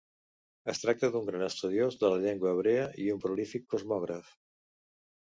[0.71, 4.37] Es tracta d'un gran estudiós de la llengua hebrea i un prolífic cosmògraf.